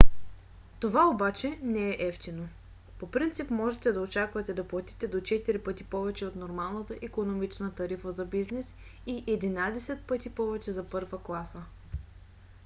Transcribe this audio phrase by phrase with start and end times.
[0.79, 2.49] това обаче не е евтино:
[2.99, 8.11] по принцип можете да очаквате да платите до четири пъти повече от нормалната икономична тарифа
[8.11, 8.75] за бизнес
[9.07, 11.63] и единадесет пъти повече за първа класа!